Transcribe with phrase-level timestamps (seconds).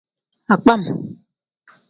[0.53, 0.83] Agbam.